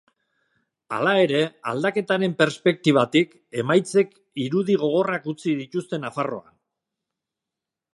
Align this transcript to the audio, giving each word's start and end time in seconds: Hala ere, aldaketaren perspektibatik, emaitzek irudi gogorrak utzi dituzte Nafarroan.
Hala 0.95 1.11
ere, 1.25 1.41
aldaketaren 1.73 2.33
perspektibatik, 2.41 3.37
emaitzek 3.65 4.19
irudi 4.49 4.81
gogorrak 4.89 5.33
utzi 5.37 5.59
dituzte 5.65 6.05
Nafarroan. 6.05 6.63